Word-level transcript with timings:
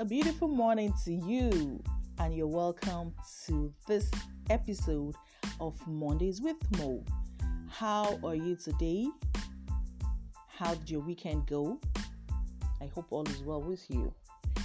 A 0.00 0.04
beautiful 0.04 0.48
morning 0.48 0.92
to 1.04 1.12
you, 1.12 1.80
and 2.18 2.34
you're 2.34 2.48
welcome 2.48 3.14
to 3.46 3.72
this 3.86 4.10
episode 4.50 5.14
of 5.60 5.78
Mondays 5.86 6.40
with 6.40 6.56
Mo. 6.78 7.04
How 7.68 8.18
are 8.24 8.34
you 8.34 8.56
today? 8.56 9.06
How 10.48 10.74
did 10.74 10.90
your 10.90 11.00
weekend 11.00 11.46
go? 11.46 11.78
I 12.80 12.86
hope 12.92 13.06
all 13.10 13.22
is 13.28 13.40
well 13.44 13.62
with 13.62 13.88
you. 13.88 14.12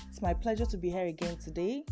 It's 0.10 0.20
my 0.20 0.34
pleasure 0.34 0.66
to 0.66 0.78
be 0.78 0.90
here 0.90 1.06
again 1.06 1.38
today 1.38 1.84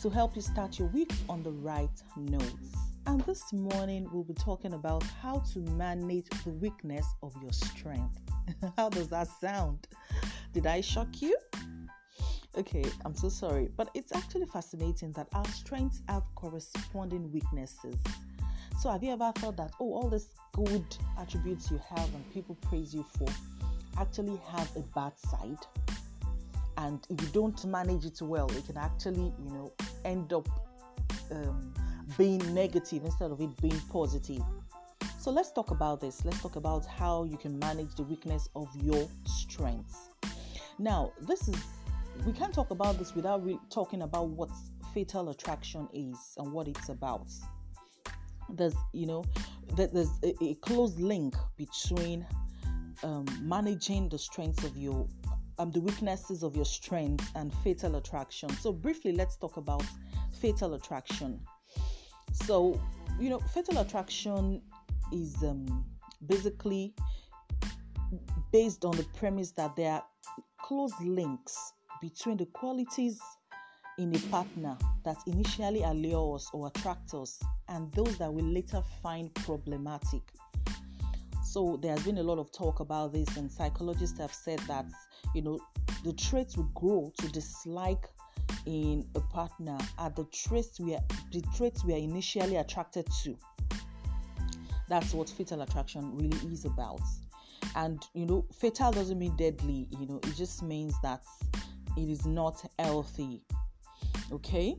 to 0.00 0.08
help 0.08 0.34
you 0.34 0.40
start 0.40 0.78
your 0.78 0.88
week 0.88 1.12
on 1.28 1.42
the 1.42 1.52
right 1.52 2.02
notes. 2.16 2.74
And 3.06 3.20
this 3.26 3.52
morning, 3.52 4.08
we'll 4.10 4.24
be 4.24 4.32
talking 4.32 4.72
about 4.72 5.02
how 5.20 5.40
to 5.52 5.58
manage 5.58 6.30
the 6.42 6.52
weakness 6.52 7.04
of 7.22 7.34
your 7.42 7.52
strength. 7.52 8.18
how 8.78 8.88
does 8.88 9.08
that 9.08 9.28
sound? 9.42 9.86
Did 10.54 10.66
I 10.66 10.80
shock 10.80 11.20
you? 11.20 11.36
Okay, 12.58 12.84
I'm 13.04 13.14
so 13.14 13.28
sorry, 13.28 13.68
but 13.76 13.90
it's 13.92 14.14
actually 14.14 14.46
fascinating 14.46 15.12
that 15.12 15.28
our 15.34 15.44
strengths 15.48 16.00
have 16.08 16.22
corresponding 16.36 17.30
weaknesses. 17.30 17.96
So, 18.80 18.90
have 18.90 19.02
you 19.02 19.12
ever 19.12 19.30
thought 19.36 19.58
that, 19.58 19.72
oh, 19.78 19.92
all 19.92 20.08
these 20.08 20.28
good 20.54 20.84
attributes 21.18 21.70
you 21.70 21.78
have 21.94 22.14
and 22.14 22.32
people 22.32 22.56
praise 22.62 22.94
you 22.94 23.04
for 23.18 23.28
actually 23.98 24.40
have 24.48 24.74
a 24.74 24.80
bad 24.94 25.12
side? 25.18 25.58
And 26.78 27.06
if 27.10 27.20
you 27.20 27.28
don't 27.28 27.62
manage 27.66 28.06
it 28.06 28.22
well, 28.22 28.50
it 28.52 28.64
can 28.64 28.78
actually, 28.78 29.34
you 29.44 29.50
know, 29.50 29.72
end 30.06 30.32
up 30.32 30.48
um, 31.30 31.74
being 32.16 32.54
negative 32.54 33.04
instead 33.04 33.32
of 33.32 33.40
it 33.42 33.54
being 33.60 33.80
positive. 33.90 34.42
So 35.18 35.30
let's 35.30 35.52
talk 35.52 35.72
about 35.72 36.00
this. 36.00 36.24
Let's 36.24 36.40
talk 36.40 36.56
about 36.56 36.86
how 36.86 37.24
you 37.24 37.36
can 37.36 37.58
manage 37.58 37.94
the 37.96 38.04
weakness 38.04 38.48
of 38.56 38.68
your 38.82 39.08
strengths. 39.26 40.08
Now, 40.78 41.12
this 41.20 41.48
is 41.48 41.56
we 42.24 42.32
can't 42.32 42.54
talk 42.54 42.70
about 42.70 42.98
this 42.98 43.14
without 43.14 43.44
re- 43.44 43.58
talking 43.70 44.02
about 44.02 44.28
what 44.28 44.50
fatal 44.94 45.28
attraction 45.28 45.88
is 45.92 46.16
and 46.38 46.52
what 46.52 46.68
it's 46.68 46.88
about. 46.88 47.28
There's, 48.48 48.74
you 48.92 49.06
know, 49.06 49.24
there's 49.76 50.10
a, 50.22 50.34
a 50.42 50.54
close 50.56 50.96
link 50.98 51.34
between 51.56 52.26
um, 53.02 53.26
managing 53.42 54.08
the 54.08 54.18
strengths 54.18 54.64
of 54.64 54.76
your 54.76 55.06
um, 55.58 55.70
the 55.70 55.80
weaknesses 55.80 56.42
of 56.42 56.54
your 56.54 56.64
strengths 56.64 57.30
and 57.34 57.52
fatal 57.64 57.96
attraction. 57.96 58.50
So 58.50 58.72
briefly, 58.72 59.12
let's 59.12 59.36
talk 59.36 59.56
about 59.56 59.84
fatal 60.40 60.74
attraction. 60.74 61.40
So, 62.32 62.80
you 63.18 63.30
know, 63.30 63.38
fatal 63.38 63.78
attraction 63.78 64.60
is 65.12 65.42
um, 65.42 65.84
basically 66.26 66.94
based 68.52 68.84
on 68.84 68.96
the 68.96 69.04
premise 69.18 69.52
that 69.52 69.76
there 69.76 69.92
are 69.92 70.04
close 70.60 70.92
links 71.00 71.72
between 72.00 72.36
the 72.36 72.46
qualities 72.46 73.20
in 73.98 74.14
a 74.14 74.18
partner 74.30 74.76
that 75.04 75.16
initially 75.26 75.82
allure 75.82 76.36
us 76.36 76.50
or 76.52 76.68
attract 76.68 77.14
us 77.14 77.40
and 77.68 77.90
those 77.92 78.18
that 78.18 78.32
we 78.32 78.42
later 78.42 78.82
find 79.02 79.34
problematic. 79.34 80.22
So 81.44 81.78
there 81.80 81.92
has 81.92 82.04
been 82.04 82.18
a 82.18 82.22
lot 82.22 82.38
of 82.38 82.52
talk 82.52 82.80
about 82.80 83.12
this, 83.14 83.36
and 83.36 83.50
psychologists 83.50 84.18
have 84.18 84.34
said 84.34 84.58
that 84.68 84.84
you 85.34 85.40
know 85.40 85.58
the 86.04 86.12
traits 86.12 86.56
we 86.56 86.64
grow 86.74 87.10
to 87.18 87.28
dislike 87.32 88.10
in 88.66 89.06
a 89.14 89.20
partner 89.20 89.78
are 89.98 90.10
the 90.10 90.24
traits 90.24 90.78
we 90.78 90.94
are 90.94 91.04
the 91.32 91.40
traits 91.56 91.84
we 91.84 91.94
are 91.94 91.98
initially 91.98 92.56
attracted 92.56 93.06
to. 93.22 93.36
That's 94.88 95.14
what 95.14 95.30
fatal 95.30 95.62
attraction 95.62 96.16
really 96.16 96.52
is 96.52 96.64
about. 96.64 97.00
And 97.74 98.04
you 98.12 98.26
know, 98.26 98.44
fatal 98.52 98.92
doesn't 98.92 99.18
mean 99.18 99.34
deadly, 99.36 99.88
you 99.98 100.06
know, 100.06 100.20
it 100.22 100.36
just 100.36 100.62
means 100.62 100.94
that 101.02 101.22
it 101.96 102.08
is 102.08 102.26
not 102.26 102.64
healthy. 102.78 103.42
Okay? 104.32 104.76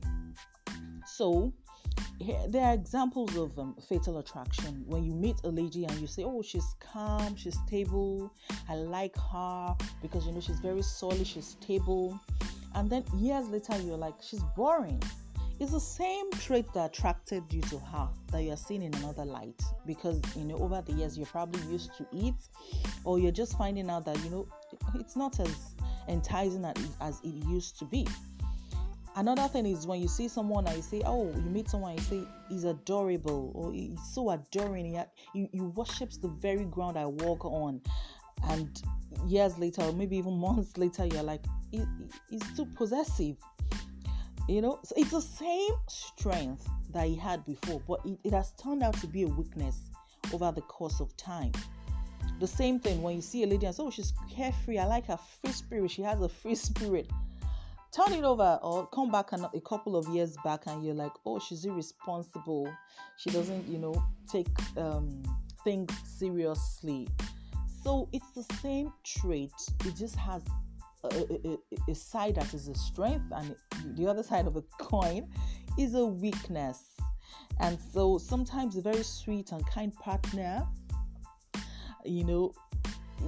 So, 1.06 1.52
there 2.48 2.64
are 2.64 2.74
examples 2.74 3.36
of 3.36 3.58
um, 3.58 3.76
fatal 3.88 4.18
attraction. 4.18 4.84
When 4.86 5.04
you 5.04 5.14
meet 5.14 5.36
a 5.44 5.48
lady 5.48 5.84
and 5.84 5.98
you 6.00 6.06
say, 6.06 6.24
Oh, 6.24 6.42
she's 6.42 6.74
calm, 6.80 7.36
she's 7.36 7.58
stable, 7.66 8.32
I 8.68 8.74
like 8.74 9.16
her 9.32 9.76
because 10.02 10.26
you 10.26 10.32
know 10.32 10.40
she's 10.40 10.60
very 10.60 10.82
solid, 10.82 11.26
she's 11.26 11.56
stable. 11.60 12.18
And 12.74 12.90
then 12.90 13.04
years 13.16 13.48
later, 13.48 13.78
you're 13.80 13.96
like, 13.96 14.14
She's 14.20 14.42
boring. 14.56 15.02
It's 15.60 15.72
the 15.72 15.80
same 15.80 16.30
trait 16.32 16.72
that 16.74 16.96
attracted 16.96 17.42
you 17.52 17.60
to 17.62 17.78
her 17.78 18.08
that 18.30 18.42
you're 18.42 18.56
seeing 18.56 18.82
in 18.82 18.94
another 18.94 19.24
light 19.24 19.60
because 19.86 20.20
you 20.36 20.44
know 20.44 20.56
over 20.58 20.80
the 20.86 20.92
years 20.92 21.18
you're 21.18 21.26
probably 21.26 21.60
used 21.68 21.90
to 21.96 22.06
it, 22.12 22.34
or 23.02 23.18
you're 23.18 23.32
just 23.32 23.58
finding 23.58 23.90
out 23.90 24.04
that 24.04 24.22
you 24.22 24.30
know 24.30 24.46
it's 24.94 25.16
not 25.16 25.40
as 25.40 25.74
enticing 26.08 26.64
as 27.00 27.20
it 27.22 27.46
used 27.46 27.78
to 27.78 27.84
be. 27.84 28.06
Another 29.16 29.48
thing 29.48 29.66
is 29.66 29.86
when 29.86 30.00
you 30.00 30.06
see 30.06 30.28
someone 30.28 30.66
and 30.66 30.76
you 30.76 30.82
say, 30.82 31.02
Oh, 31.04 31.26
you 31.34 31.50
meet 31.50 31.68
someone 31.68 31.94
you 31.94 32.00
say 32.00 32.22
he's 32.48 32.64
adorable 32.64 33.50
or 33.54 33.72
he's 33.72 33.98
so 34.12 34.30
adoring, 34.30 34.96
he, 35.32 35.48
you 35.52 35.64
worships 35.74 36.18
the 36.18 36.28
very 36.28 36.64
ground 36.64 36.96
I 36.96 37.06
walk 37.06 37.44
on. 37.44 37.80
And 38.48 38.80
years 39.26 39.58
later, 39.58 39.82
or 39.82 39.92
maybe 39.92 40.16
even 40.18 40.38
months 40.38 40.76
later, 40.78 41.04
you're 41.06 41.22
like, 41.22 41.44
he, 41.72 41.82
he's 42.30 42.56
too 42.56 42.66
possessive. 42.76 43.36
You 44.48 44.62
know, 44.62 44.78
so 44.84 44.94
it's 44.96 45.10
the 45.10 45.20
same 45.20 45.74
strength 45.88 46.68
that 46.92 47.06
he 47.06 47.16
had 47.16 47.44
before, 47.44 47.82
but 47.86 48.00
it, 48.06 48.18
it 48.24 48.32
has 48.32 48.52
turned 48.52 48.82
out 48.82 48.94
to 49.00 49.06
be 49.06 49.24
a 49.24 49.26
weakness 49.26 49.80
over 50.32 50.52
the 50.52 50.62
course 50.62 51.00
of 51.00 51.14
time. 51.16 51.52
The 52.40 52.46
same 52.46 52.78
thing 52.78 53.02
when 53.02 53.16
you 53.16 53.22
see 53.22 53.42
a 53.42 53.46
lady 53.46 53.66
and 53.66 53.74
say, 53.74 53.82
Oh, 53.82 53.90
she's 53.90 54.12
carefree. 54.30 54.78
I 54.78 54.86
like 54.86 55.06
her 55.06 55.18
free 55.40 55.52
spirit. 55.52 55.90
She 55.90 56.02
has 56.02 56.20
a 56.20 56.28
free 56.28 56.54
spirit. 56.54 57.10
Turn 57.90 58.12
it 58.12 58.24
over 58.24 58.58
or 58.62 58.86
come 58.88 59.10
back 59.10 59.32
a, 59.32 59.60
couple 59.60 59.96
of 59.96 60.06
years 60.08 60.36
back 60.44 60.66
and 60.66 60.84
you're 60.84 60.94
like, 60.94 61.12
Oh, 61.26 61.38
she's 61.38 61.64
irresponsible. 61.64 62.72
She 63.16 63.30
doesn't, 63.30 63.66
you 63.66 63.78
know, 63.78 64.02
take 64.30 64.48
um, 64.76 65.22
things 65.64 65.92
seriously. 66.04 67.08
So 67.82 68.08
it's 68.12 68.30
the 68.32 68.44
same 68.56 68.92
trait. 69.04 69.52
It 69.84 69.96
just 69.96 70.16
has 70.16 70.42
a, 71.04 71.08
a, 71.08 71.90
a, 71.90 71.94
side 71.94 72.34
that 72.34 72.52
is 72.54 72.68
a 72.68 72.74
strength 72.74 73.24
and 73.32 73.54
the 73.96 74.06
other 74.06 74.22
side 74.22 74.46
of 74.46 74.56
a 74.56 74.62
coin 74.78 75.28
is 75.78 75.94
a 75.94 76.04
weakness. 76.04 76.82
And 77.60 77.78
so 77.92 78.18
sometimes 78.18 78.76
a 78.76 78.82
very 78.82 79.02
sweet 79.02 79.52
and 79.52 79.64
kind 79.66 79.94
partner 79.94 80.66
you 82.04 82.24
know, 82.24 82.52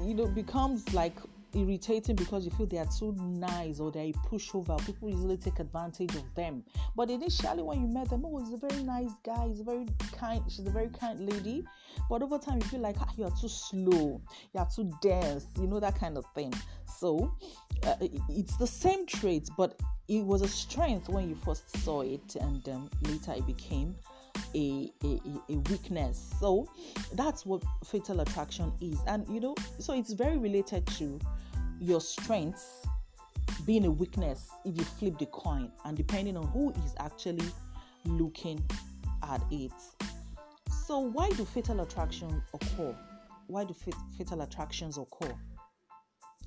you 0.05 0.15
know, 0.15 0.27
becomes 0.27 0.93
like 0.95 1.17
irritating 1.55 2.15
because 2.15 2.45
you 2.45 2.51
feel 2.53 2.67
they 2.67 2.79
are 2.79 2.87
too 2.87 3.15
nice 3.19 3.81
or 3.81 3.91
they're 3.91 4.05
a 4.05 4.13
pushover. 4.29 4.85
People 4.87 5.11
easily 5.11 5.37
take 5.37 5.59
advantage 5.59 6.15
of 6.15 6.35
them. 6.35 6.63
But 6.97 7.11
initially, 7.11 7.63
when 7.63 7.81
you 7.81 7.89
met 7.89 8.11
them, 8.11 8.25
oh, 8.25 8.39
he's 8.39 8.53
a 8.53 8.57
very 8.57 8.83
nice 8.83 9.11
guy. 9.25 9.49
He's 9.49 9.61
a 9.61 9.65
very 9.65 9.87
kind. 10.13 10.43
She's 10.49 10.67
a 10.67 10.71
very 10.71 10.89
kind 10.89 11.21
lady. 11.21 11.65
But 12.09 12.23
over 12.23 12.39
time, 12.39 12.59
you 12.59 12.69
feel 12.69 12.81
like 12.81 12.97
ah, 13.01 13.09
you 13.17 13.25
are 13.25 13.33
too 13.41 13.49
slow. 13.49 14.21
You 14.55 14.61
are 14.61 14.69
too 14.75 14.93
dense. 15.01 15.47
You 15.59 15.67
know 15.67 15.81
that 15.81 15.99
kind 15.99 16.17
of 16.17 16.25
thing. 16.35 16.53
So 16.99 17.35
uh, 17.85 17.97
it's 18.29 18.57
the 18.57 18.67
same 18.67 19.07
trait, 19.07 19.49
but 19.57 19.79
it 20.09 20.25
was 20.25 20.43
a 20.43 20.49
strength 20.49 21.09
when 21.09 21.29
you 21.29 21.35
first 21.35 21.77
saw 21.79 22.03
it, 22.03 22.37
and 22.37 22.69
um, 22.69 22.91
later 23.03 23.33
it 23.33 23.47
became 23.47 23.95
a, 24.55 24.93
a, 25.05 25.21
a 25.49 25.57
weakness. 25.71 26.33
So 26.41 26.69
that's 27.15 27.47
what 27.47 27.63
fatal 27.85 28.21
attraction 28.21 28.73
is. 28.81 28.99
And 29.07 29.27
you 29.29 29.41
know, 29.41 29.55
so 29.79 29.93
it's 29.95 30.13
very 30.13 30.39
related 30.39 30.87
to 30.99 31.19
your 31.81 32.01
strengths 32.01 32.87
being 33.67 33.85
a 33.87 33.91
weakness 33.91 34.51
if 34.65 34.77
you 34.77 34.85
flip 34.85 35.19
the 35.19 35.27
coin 35.27 35.71
and 35.85 35.97
depending 35.97 36.37
on 36.37 36.47
who 36.49 36.71
is 36.85 36.95
actually 36.99 37.47
looking 38.05 38.63
at 39.23 39.43
it. 39.51 39.73
So 40.87 40.99
why 40.99 41.31
do 41.31 41.45
fatal 41.45 41.81
attractions 41.81 42.43
occur? 42.55 42.97
Why 43.47 43.65
do 43.65 43.75
fatal 44.17 44.43
attractions 44.43 44.99
occur? 44.99 45.35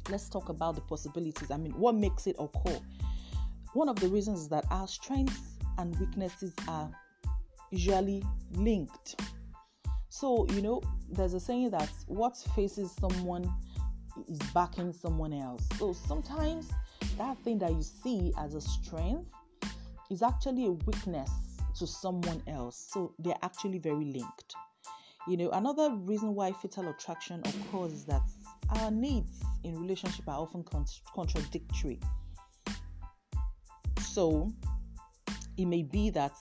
Let's 0.09 0.27
talk 0.29 0.49
about 0.49 0.75
the 0.75 0.81
possibilities. 0.81 1.49
I 1.51 1.57
mean, 1.57 1.71
what 1.73 1.95
makes 1.95 2.27
it 2.27 2.35
occur? 2.39 2.79
One 3.73 3.89
of 3.89 3.95
the 3.99 4.07
reasons 4.07 4.41
is 4.41 4.49
that 4.49 4.65
our 4.69 4.87
strengths 4.87 5.57
and 5.77 5.97
weaknesses 5.99 6.53
are 6.67 6.91
usually 7.73 8.23
linked. 8.51 9.19
So, 10.09 10.45
you 10.51 10.61
know, 10.61 10.81
there's 11.09 11.33
a 11.33 11.39
saying 11.39 11.71
that 11.71 11.89
what 12.07 12.37
faces 12.55 12.91
someone 12.99 13.51
is 14.29 14.37
backing 14.53 14.93
someone 14.93 15.33
else. 15.33 15.67
So 15.79 15.93
sometimes 15.93 16.69
that 17.17 17.37
thing 17.39 17.57
that 17.59 17.71
you 17.71 17.81
see 17.81 18.31
as 18.37 18.53
a 18.53 18.61
strength 18.61 19.27
is 20.11 20.21
actually 20.21 20.67
a 20.67 20.71
weakness 20.71 21.31
to 21.79 21.87
someone 21.87 22.43
else. 22.47 22.89
So 22.91 23.15
they're 23.17 23.33
actually 23.41 23.79
very 23.79 24.05
linked. 24.05 24.53
You 25.27 25.37
know, 25.37 25.49
another 25.51 25.95
reason 25.95 26.35
why 26.35 26.51
fatal 26.51 26.89
attraction 26.89 27.41
occurs 27.41 27.93
is 27.93 28.05
that 28.05 28.21
our 28.81 28.91
needs 28.91 29.41
in 29.63 29.79
relationship 29.81 30.27
are 30.27 30.39
often 30.39 30.63
con- 30.63 30.85
contradictory. 31.15 31.99
So 34.01 34.51
it 35.57 35.65
may 35.65 35.81
be 35.81 36.11
that 36.11 36.33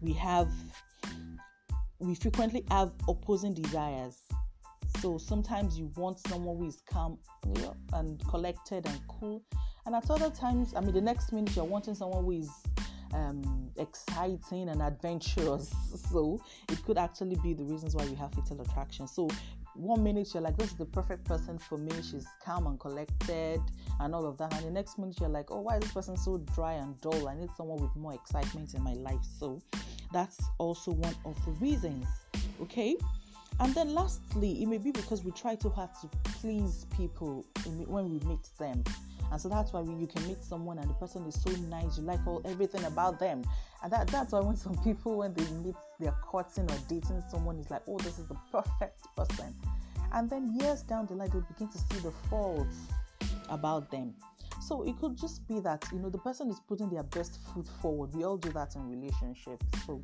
we 0.00 0.12
have 0.14 0.50
we 2.00 2.14
frequently 2.14 2.64
have 2.70 2.92
opposing 3.08 3.54
desires. 3.54 4.22
So 5.00 5.18
sometimes 5.18 5.78
you 5.78 5.90
want 5.96 6.18
someone 6.28 6.56
who 6.56 6.66
is 6.66 6.82
calm 6.88 7.18
and 7.92 8.20
collected 8.28 8.86
and 8.86 9.00
cool, 9.08 9.42
And 9.86 9.94
at 9.94 10.10
other 10.10 10.30
times, 10.30 10.74
I 10.76 10.80
mean, 10.80 10.92
the 10.92 11.00
next 11.00 11.32
minute 11.32 11.54
you're 11.54 11.64
wanting 11.64 11.94
someone 11.94 12.24
who 12.24 12.32
is 12.32 12.50
um, 13.14 13.70
exciting 13.76 14.68
and 14.68 14.82
adventurous. 14.82 15.72
So 16.10 16.40
it 16.70 16.82
could 16.84 16.96
actually 16.96 17.36
be 17.42 17.52
the 17.52 17.64
reasons 17.64 17.94
why 17.94 18.04
you 18.04 18.16
have 18.16 18.32
fatal 18.32 18.60
attraction. 18.60 19.06
So 19.06 19.28
one 19.78 20.02
minute 20.02 20.28
you're 20.34 20.42
like, 20.42 20.56
this 20.56 20.72
is 20.72 20.76
the 20.76 20.84
perfect 20.84 21.24
person 21.24 21.58
for 21.58 21.78
me. 21.78 21.92
She's 22.02 22.26
calm 22.44 22.66
and 22.66 22.78
collected 22.78 23.60
and 24.00 24.14
all 24.14 24.26
of 24.26 24.36
that. 24.38 24.52
And 24.54 24.66
the 24.66 24.70
next 24.70 24.98
minute 24.98 25.16
you're 25.20 25.28
like, 25.28 25.50
oh, 25.50 25.60
why 25.60 25.76
is 25.76 25.82
this 25.82 25.92
person 25.92 26.16
so 26.16 26.38
dry 26.54 26.74
and 26.74 27.00
dull? 27.00 27.28
I 27.28 27.34
need 27.34 27.50
someone 27.56 27.80
with 27.80 27.94
more 27.96 28.14
excitement 28.14 28.74
in 28.74 28.82
my 28.82 28.94
life. 28.94 29.24
So 29.38 29.60
that's 30.12 30.38
also 30.58 30.92
one 30.92 31.14
of 31.24 31.44
the 31.44 31.52
reasons. 31.52 32.06
Okay. 32.60 32.96
And 33.60 33.74
then 33.74 33.94
lastly, 33.94 34.62
it 34.62 34.66
may 34.66 34.78
be 34.78 34.90
because 34.92 35.24
we 35.24 35.32
try 35.32 35.54
too 35.54 35.70
hard 35.70 35.90
to 36.00 36.08
please 36.24 36.86
people 36.96 37.44
when 37.86 38.10
we 38.10 38.20
meet 38.20 38.48
them. 38.58 38.84
And 39.30 39.40
so 39.40 39.48
that's 39.48 39.72
why 39.72 39.82
you 39.82 40.06
can 40.06 40.26
meet 40.26 40.42
someone 40.42 40.78
and 40.78 40.88
the 40.88 40.94
person 40.94 41.26
is 41.26 41.40
so 41.40 41.50
nice, 41.68 41.98
you 41.98 42.04
like 42.04 42.26
all 42.26 42.40
everything 42.44 42.84
about 42.84 43.18
them. 43.18 43.42
And 43.82 43.92
that, 43.92 44.08
that's 44.08 44.32
why 44.32 44.40
when 44.40 44.56
some 44.56 44.76
people 44.84 45.18
when 45.18 45.34
they 45.34 45.44
meet 45.62 45.76
they're 46.00 46.14
courting 46.22 46.70
or 46.70 46.76
dating 46.88 47.22
someone 47.30 47.58
is 47.58 47.70
like, 47.70 47.82
oh, 47.88 47.98
this 47.98 48.18
is 48.18 48.26
the 48.26 48.36
perfect 48.50 49.06
person. 49.16 49.54
And 50.12 50.30
then 50.30 50.58
years 50.58 50.82
down 50.82 51.06
the 51.06 51.14
line 51.14 51.30
they 51.30 51.40
begin 51.52 51.68
to 51.68 51.78
see 51.78 52.00
the 52.02 52.12
faults 52.30 52.76
about 53.50 53.90
them. 53.90 54.14
So 54.60 54.82
it 54.82 54.98
could 54.98 55.16
just 55.16 55.46
be 55.46 55.60
that 55.60 55.84
you 55.92 55.98
know 55.98 56.10
the 56.10 56.18
person 56.18 56.50
is 56.50 56.60
putting 56.60 56.90
their 56.90 57.04
best 57.04 57.38
foot 57.54 57.66
forward. 57.80 58.14
We 58.14 58.24
all 58.24 58.36
do 58.36 58.50
that 58.52 58.74
in 58.74 58.88
relationships. 58.88 59.64
So 59.86 60.02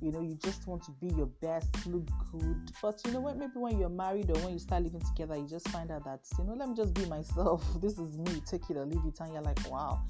you 0.00 0.12
know 0.12 0.20
you 0.20 0.36
just 0.44 0.66
want 0.66 0.82
to 0.82 0.90
be 0.92 1.08
your 1.14 1.26
best 1.42 1.86
look 1.86 2.06
good 2.32 2.70
but 2.80 3.00
you 3.04 3.12
know 3.12 3.20
what 3.20 3.36
maybe 3.36 3.52
when 3.54 3.78
you're 3.78 3.88
married 3.88 4.30
or 4.30 4.38
when 4.40 4.52
you 4.52 4.58
start 4.58 4.82
living 4.82 5.00
together 5.00 5.36
you 5.36 5.46
just 5.48 5.68
find 5.68 5.90
out 5.90 6.04
that 6.04 6.20
you 6.38 6.44
know 6.44 6.54
let 6.54 6.68
me 6.68 6.74
just 6.74 6.94
be 6.94 7.04
myself 7.06 7.64
this 7.80 7.98
is 7.98 8.18
me 8.18 8.40
take 8.46 8.68
it 8.70 8.76
or 8.76 8.86
leave 8.86 9.04
it 9.06 9.18
and 9.20 9.32
you're 9.32 9.42
like 9.42 9.58
wow 9.70 10.00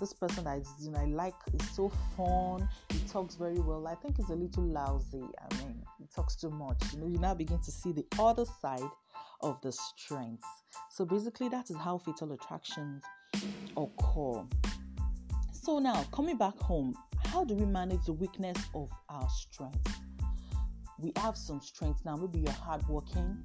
this 0.00 0.12
person 0.14 0.44
that 0.44 0.66
you 0.80 0.90
know 0.90 0.98
I 0.98 1.04
like 1.04 1.34
is 1.52 1.70
so 1.70 1.92
fun. 2.16 2.66
He 2.88 2.98
talks 3.00 3.36
very 3.36 3.60
well. 3.60 3.86
I 3.86 3.94
think 3.94 4.16
he's 4.16 4.30
a 4.30 4.34
little 4.34 4.64
lousy. 4.64 5.22
I 5.22 5.54
mean, 5.58 5.82
he 5.98 6.06
talks 6.14 6.34
too 6.34 6.50
much. 6.50 6.82
You 6.92 7.00
know, 7.00 7.06
you 7.06 7.18
now 7.18 7.34
begin 7.34 7.60
to 7.60 7.70
see 7.70 7.92
the 7.92 8.06
other 8.18 8.46
side 8.62 8.90
of 9.42 9.60
the 9.60 9.72
strengths. 9.72 10.48
So 10.90 11.04
basically, 11.04 11.50
that 11.50 11.70
is 11.70 11.76
how 11.76 11.98
fatal 11.98 12.32
attractions 12.32 13.04
occur. 13.76 14.42
So 15.52 15.78
now, 15.78 16.02
coming 16.12 16.38
back 16.38 16.56
home, 16.56 16.94
how 17.30 17.44
do 17.44 17.54
we 17.54 17.64
manage 17.64 18.04
the 18.06 18.12
weakness 18.12 18.56
of 18.74 18.90
our 19.08 19.28
strength? 19.30 20.00
We 20.98 21.12
have 21.16 21.36
some 21.36 21.60
strength 21.60 22.04
now. 22.04 22.16
Maybe 22.16 22.40
you're 22.40 22.52
hardworking, 22.52 23.38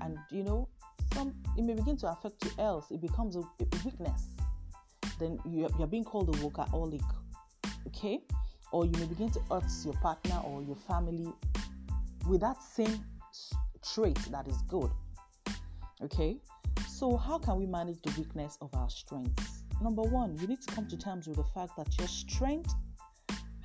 and 0.00 0.16
you 0.30 0.44
know, 0.44 0.68
some 1.12 1.34
it 1.58 1.64
may 1.64 1.74
begin 1.74 1.96
to 1.98 2.10
affect 2.10 2.44
you 2.44 2.50
else. 2.58 2.90
It 2.90 3.00
becomes 3.00 3.34
a, 3.36 3.42
weakness. 3.84 4.28
Then 5.18 5.38
you're, 5.48 5.68
you're 5.78 5.88
being 5.88 6.04
called 6.04 6.28
a 6.28 6.38
workaholic, 6.38 7.04
okay? 7.88 8.20
Or 8.70 8.86
you 8.86 8.92
may 8.92 9.06
begin 9.06 9.30
to 9.32 9.40
hurt 9.50 9.64
your 9.84 9.94
partner 9.94 10.40
or 10.44 10.62
your 10.62 10.76
family 10.76 11.32
with 12.28 12.40
that 12.40 12.62
same 12.62 13.04
trait 13.82 14.18
that 14.30 14.46
is 14.46 14.62
good, 14.68 14.90
okay? 16.02 16.38
So, 16.88 17.16
how 17.16 17.38
can 17.38 17.56
we 17.58 17.66
manage 17.66 18.00
the 18.02 18.12
weakness 18.16 18.56
of 18.60 18.72
our 18.74 18.88
strengths? 18.88 19.64
Number 19.82 20.02
one, 20.02 20.38
you 20.38 20.46
need 20.46 20.62
to 20.62 20.72
come 20.72 20.86
to 20.86 20.96
terms 20.96 21.26
with 21.26 21.36
the 21.36 21.44
fact 21.44 21.76
that 21.76 21.98
your 21.98 22.08
strength 22.08 22.72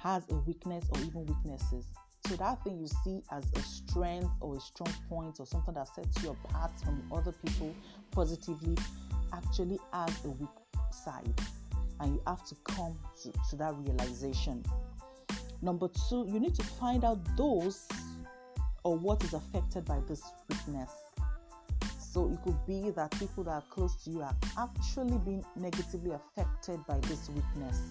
has 0.01 0.23
a 0.29 0.35
weakness 0.35 0.85
or 0.91 0.99
even 1.01 1.25
weaknesses. 1.25 1.85
So 2.27 2.35
that 2.35 2.63
thing 2.63 2.79
you 2.79 2.87
see 3.03 3.21
as 3.31 3.43
a 3.55 3.59
strength 3.61 4.29
or 4.39 4.57
a 4.57 4.59
strong 4.59 4.93
point 5.07 5.39
or 5.39 5.45
something 5.45 5.73
that 5.73 5.87
sets 5.87 6.23
you 6.23 6.31
apart 6.31 6.71
from 6.83 7.01
other 7.11 7.31
people 7.31 7.73
positively 8.11 8.77
actually 9.33 9.79
has 9.93 10.25
a 10.25 10.29
weak 10.29 10.49
side. 10.91 11.33
And 11.99 12.13
you 12.13 12.21
have 12.27 12.45
to 12.45 12.55
come 12.63 12.97
to, 13.23 13.31
to 13.49 13.55
that 13.57 13.73
realization. 13.75 14.63
Number 15.61 15.89
two, 16.09 16.25
you 16.31 16.39
need 16.39 16.55
to 16.55 16.63
find 16.63 17.03
out 17.03 17.19
those 17.35 17.87
or 18.83 18.95
what 18.95 19.23
is 19.23 19.33
affected 19.33 19.85
by 19.85 19.99
this 20.07 20.21
weakness. 20.49 20.91
So 21.99 22.31
it 22.31 22.41
could 22.43 22.65
be 22.65 22.91
that 22.91 23.11
people 23.19 23.43
that 23.43 23.51
are 23.51 23.63
close 23.69 23.95
to 24.03 24.09
you 24.09 24.21
are 24.21 24.35
actually 24.57 25.17
being 25.19 25.43
negatively 25.55 26.11
affected 26.11 26.79
by 26.87 26.99
this 27.01 27.29
weakness 27.29 27.81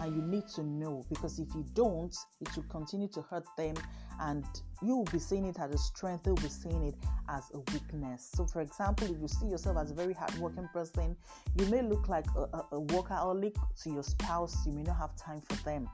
and 0.00 0.14
you 0.14 0.22
need 0.22 0.48
to 0.48 0.62
know 0.62 1.04
because 1.08 1.38
if 1.38 1.54
you 1.54 1.64
don't, 1.74 2.16
it 2.40 2.56
will 2.56 2.64
continue 2.64 3.08
to 3.08 3.22
hurt 3.22 3.44
them 3.56 3.74
and 4.20 4.44
you 4.82 4.96
will 4.96 5.04
be 5.04 5.18
seeing 5.18 5.44
it 5.46 5.58
as 5.58 5.72
a 5.72 5.78
strength, 5.78 6.24
they'll 6.24 6.34
be 6.36 6.48
seeing 6.48 6.84
it 6.84 6.94
as 7.28 7.50
a 7.54 7.58
weakness. 7.72 8.30
So, 8.34 8.46
for 8.46 8.60
example, 8.60 9.06
if 9.10 9.20
you 9.20 9.28
see 9.28 9.46
yourself 9.46 9.76
as 9.76 9.90
a 9.90 9.94
very 9.94 10.14
hardworking 10.14 10.68
person, 10.72 11.16
you 11.56 11.66
may 11.66 11.82
look 11.82 12.08
like 12.08 12.26
a, 12.36 12.40
a, 12.40 12.66
a 12.72 12.80
workaholic 12.80 13.54
to 13.82 13.90
your 13.90 14.02
spouse, 14.02 14.56
you 14.66 14.72
may 14.72 14.82
not 14.82 14.96
have 14.96 15.16
time 15.16 15.42
for 15.48 15.56
them. 15.64 15.88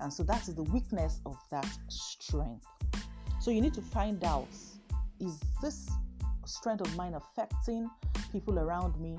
And 0.00 0.12
so 0.12 0.22
that 0.24 0.48
is 0.48 0.54
the 0.54 0.64
weakness 0.64 1.20
of 1.26 1.36
that 1.50 1.68
strength. 1.88 2.66
So 3.40 3.50
you 3.50 3.60
need 3.60 3.74
to 3.74 3.82
find 3.82 4.22
out 4.24 4.48
is 5.20 5.40
this 5.60 5.88
strength 6.44 6.80
of 6.80 6.96
mine 6.96 7.14
affecting 7.14 7.88
people 8.32 8.58
around 8.58 8.98
me? 9.00 9.18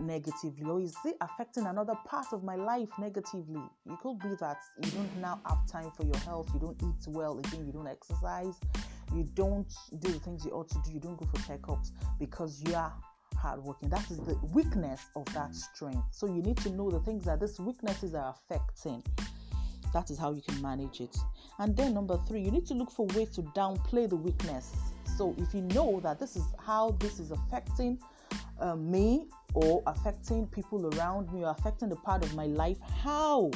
Negatively 0.00 0.68
or 0.68 0.80
is 0.80 0.94
it 1.04 1.16
affecting 1.20 1.66
another 1.66 1.94
part 2.06 2.26
of 2.32 2.42
my 2.44 2.56
life 2.56 2.88
negatively? 2.98 3.62
It 3.86 3.98
could 4.00 4.18
be 4.20 4.34
that 4.40 4.58
you 4.82 4.90
don't 4.90 5.16
now 5.20 5.40
have 5.46 5.66
time 5.66 5.90
for 5.96 6.04
your 6.04 6.18
health 6.18 6.50
you 6.54 6.60
don't 6.60 6.80
eat 6.82 7.08
well 7.08 7.38
again 7.38 7.66
you 7.66 7.72
don't 7.72 7.88
exercise 7.88 8.54
you 9.14 9.24
don't 9.34 9.72
do 10.00 10.08
the 10.10 10.20
things 10.20 10.44
you 10.44 10.50
ought 10.52 10.68
to 10.68 10.78
do 10.84 10.92
you 10.92 11.00
don't 11.00 11.16
go 11.16 11.26
for 11.26 11.38
checkups 11.38 11.90
because 12.18 12.62
you 12.62 12.74
are 12.74 12.92
hardworking. 13.38 13.88
That 13.88 14.10
is 14.10 14.18
the 14.18 14.38
weakness 14.52 15.06
of 15.16 15.24
that 15.34 15.54
strength. 15.54 16.04
So 16.10 16.26
you 16.26 16.42
need 16.42 16.56
to 16.58 16.70
know 16.70 16.90
the 16.90 17.00
things 17.00 17.24
that 17.24 17.40
these 17.40 17.58
weaknesses 17.58 18.14
are 18.14 18.34
affecting. 18.34 19.02
That 19.94 20.10
is 20.10 20.18
how 20.18 20.32
you 20.32 20.42
can 20.46 20.60
manage 20.60 21.00
it. 21.00 21.16
And 21.58 21.76
then 21.76 21.94
number 21.94 22.20
three 22.26 22.42
you 22.42 22.50
need 22.50 22.66
to 22.66 22.74
look 22.74 22.90
for 22.90 23.06
ways 23.08 23.30
to 23.30 23.42
downplay 23.42 24.08
the 24.08 24.16
weakness. 24.16 24.72
So 25.16 25.34
if 25.38 25.54
you 25.54 25.62
know 25.62 26.00
that 26.00 26.18
this 26.18 26.36
is 26.36 26.44
how 26.64 26.90
this 27.00 27.18
is 27.18 27.30
affecting 27.30 27.98
uh, 28.60 28.76
me 28.76 29.26
or 29.54 29.82
affecting 29.86 30.46
people 30.46 30.94
around 30.94 31.32
me 31.32 31.44
or 31.44 31.50
affecting 31.50 31.88
the 31.88 31.96
part 31.96 32.24
of 32.24 32.34
my 32.34 32.46
life, 32.46 32.78
how 33.02 33.50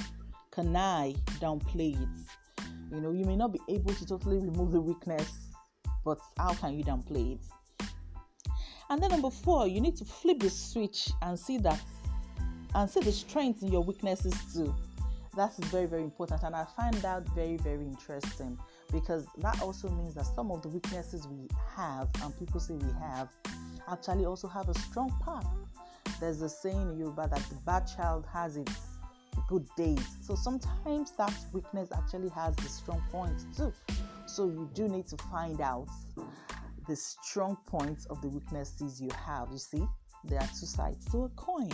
can 0.50 0.74
I 0.76 1.14
downplay 1.40 2.00
it? 2.00 2.08
You 2.92 3.00
know, 3.00 3.12
you 3.12 3.24
may 3.24 3.36
not 3.36 3.52
be 3.52 3.60
able 3.68 3.94
to 3.94 4.06
totally 4.06 4.38
remove 4.38 4.72
the 4.72 4.80
weakness, 4.80 5.30
but 6.04 6.18
how 6.36 6.54
can 6.54 6.76
you 6.76 6.84
downplay 6.84 7.34
it? 7.34 7.40
And 8.90 9.02
then 9.02 9.10
number 9.10 9.30
four, 9.30 9.66
you 9.66 9.80
need 9.80 9.96
to 9.96 10.04
flip 10.04 10.40
the 10.40 10.50
switch 10.50 11.10
and 11.22 11.38
see 11.38 11.56
that 11.58 11.80
and 12.74 12.88
see 12.88 13.00
the 13.00 13.12
strength 13.12 13.62
in 13.62 13.72
your 13.72 13.82
weaknesses 13.82 14.34
too. 14.52 14.74
That 15.36 15.52
is 15.58 15.64
very, 15.70 15.86
very 15.86 16.02
important. 16.02 16.42
And 16.42 16.54
I 16.54 16.66
find 16.76 16.94
that 16.96 17.26
very, 17.30 17.56
very 17.56 17.84
interesting 17.84 18.58
because 18.92 19.26
that 19.38 19.62
also 19.62 19.88
means 19.88 20.14
that 20.16 20.26
some 20.26 20.50
of 20.50 20.60
the 20.60 20.68
weaknesses 20.68 21.26
we 21.26 21.48
have 21.74 22.10
and 22.22 22.38
people 22.38 22.60
say 22.60 22.74
we 22.74 22.92
have 23.00 23.30
actually 23.88 24.24
also 24.26 24.48
have 24.48 24.68
a 24.68 24.74
strong 24.74 25.10
part. 25.20 25.46
There's 26.20 26.42
a 26.42 26.48
saying 26.48 26.90
in 26.90 26.98
Yoruba 26.98 27.28
that 27.28 27.42
the 27.48 27.56
bad 27.66 27.86
child 27.86 28.26
has 28.32 28.56
its 28.56 28.80
good 29.48 29.66
days. 29.76 30.04
So 30.20 30.34
sometimes 30.34 31.12
that 31.12 31.34
weakness 31.52 31.90
actually 31.92 32.28
has 32.30 32.54
the 32.56 32.68
strong 32.68 33.02
points 33.10 33.46
too. 33.56 33.72
So 34.26 34.46
you 34.46 34.70
do 34.74 34.88
need 34.88 35.06
to 35.08 35.16
find 35.30 35.60
out 35.60 35.88
the 36.88 36.96
strong 36.96 37.56
points 37.66 38.06
of 38.06 38.20
the 38.22 38.28
weaknesses 38.28 39.00
you 39.00 39.10
have. 39.26 39.48
You 39.50 39.58
see, 39.58 39.84
there 40.24 40.40
are 40.40 40.48
two 40.48 40.66
sides 40.66 41.04
to 41.12 41.24
a 41.24 41.28
coin. 41.30 41.70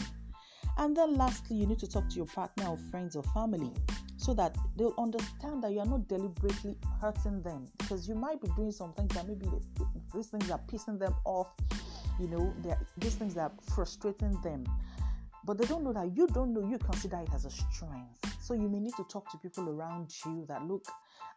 And 0.77 0.97
then 0.97 1.17
lastly, 1.17 1.57
you 1.57 1.67
need 1.67 1.79
to 1.81 1.89
talk 1.89 2.09
to 2.09 2.17
your 2.17 2.27
partner 2.27 2.69
or 2.69 2.79
friends 2.91 3.17
or 3.17 3.23
family 3.35 3.73
so 4.17 4.35
that 4.35 4.57
they'll 4.77 4.95
understand 4.99 5.63
that 5.63 5.73
you 5.73 5.81
are 5.81 5.87
not 5.87 6.07
deliberately 6.09 6.77
hurting 7.01 7.43
them 7.43 7.67
because 7.79 8.09
you 8.09 8.15
might 8.15 8.41
be 8.41 8.49
doing 8.57 8.73
some 8.73 8.93
things 8.93 9.15
that 9.15 9.27
maybe 9.27 9.47
these 10.15 10.27
things 10.27 10.51
are 10.51 10.61
pissing 10.71 10.99
them 10.99 11.15
off 11.25 11.49
you 12.19 12.29
know, 12.29 12.55
these 12.97 13.15
things 13.15 13.37
are 13.37 13.53
frustrating 13.75 14.39
them. 14.43 14.65
But 15.45 15.59
they 15.59 15.65
don't 15.65 15.85
know 15.85 15.93
that 15.93 16.15
you 16.15 16.27
don't 16.27 16.53
know, 16.53 16.69
you 16.69 16.79
consider 16.79 17.19
it 17.19 17.29
as 17.35 17.45
a 17.45 17.51
strength. 17.51 18.43
So 18.43 18.55
you 18.55 18.69
may 18.69 18.81
need 18.81 18.95
to 18.97 19.05
talk 19.05 19.31
to 19.31 19.39
people 19.39 19.69
around 19.69 20.13
you 20.25 20.45
that 20.49 20.65
look, 20.67 20.85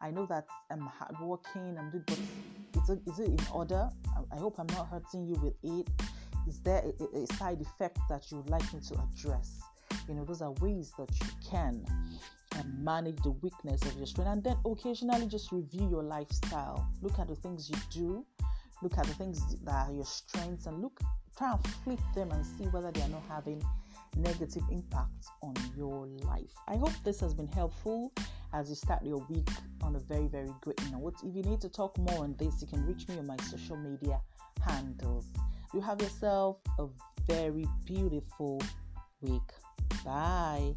I 0.01 0.11
know 0.11 0.25
that 0.25 0.45
I'm 0.69 0.81
hardworking, 0.81 1.77
I'm 1.77 1.91
doing, 1.91 2.03
but 2.07 2.83
is 2.83 2.89
it, 2.89 2.99
is 3.05 3.19
it 3.19 3.27
in 3.27 3.39
order? 3.53 3.89
I, 4.07 4.35
I 4.35 4.39
hope 4.39 4.59
I'm 4.59 4.67
not 4.67 4.87
hurting 4.87 5.25
you 5.27 5.35
with 5.35 5.53
it. 5.63 5.87
Is 6.47 6.59
there 6.61 6.83
a, 6.99 7.17
a 7.17 7.27
side 7.35 7.61
effect 7.61 7.99
that 8.09 8.31
you 8.31 8.37
would 8.37 8.49
like 8.49 8.73
me 8.73 8.79
to 8.87 8.95
address? 8.95 9.61
You 10.07 10.15
know, 10.15 10.25
those 10.25 10.41
are 10.41 10.51
ways 10.53 10.91
that 10.97 11.09
you 11.19 11.27
can 11.47 11.85
and 12.57 12.83
manage 12.83 13.17
the 13.23 13.31
weakness 13.31 13.81
of 13.83 13.95
your 13.95 14.07
strength. 14.07 14.29
And 14.29 14.43
then 14.43 14.57
occasionally 14.65 15.27
just 15.27 15.51
review 15.51 15.89
your 15.89 16.03
lifestyle. 16.03 16.87
Look 17.01 17.19
at 17.19 17.27
the 17.27 17.35
things 17.35 17.69
you 17.69 17.77
do 17.91 18.25
look 18.81 18.97
at 18.97 19.05
the 19.05 19.13
things 19.13 19.55
that 19.63 19.87
are 19.87 19.93
your 19.93 20.05
strengths 20.05 20.65
and 20.65 20.81
look 20.81 20.99
try 21.37 21.51
and 21.51 21.67
flip 21.83 21.99
them 22.13 22.31
and 22.31 22.45
see 22.45 22.65
whether 22.65 22.91
they 22.91 23.01
are 23.01 23.09
not 23.09 23.23
having 23.29 23.63
negative 24.17 24.63
impacts 24.71 25.29
on 25.41 25.55
your 25.75 26.07
life. 26.25 26.51
I 26.67 26.75
hope 26.75 26.91
this 27.03 27.19
has 27.21 27.33
been 27.33 27.47
helpful 27.47 28.11
as 28.53 28.69
you 28.69 28.75
start 28.75 29.03
your 29.03 29.25
week 29.29 29.47
on 29.81 29.95
a 29.95 29.99
very, 29.99 30.27
very 30.27 30.51
great 30.61 30.81
note. 30.91 31.15
If 31.23 31.35
you 31.35 31.43
need 31.43 31.61
to 31.61 31.69
talk 31.69 31.97
more 31.97 32.23
on 32.23 32.35
this, 32.37 32.61
you 32.61 32.67
can 32.67 32.85
reach 32.85 33.07
me 33.07 33.17
on 33.17 33.27
my 33.27 33.37
social 33.37 33.77
media 33.77 34.19
handles. 34.65 35.25
You 35.73 35.81
have 35.81 36.01
yourself 36.01 36.57
a 36.77 36.87
very 37.27 37.65
beautiful 37.85 38.61
week. 39.21 39.41
Bye. 40.03 40.75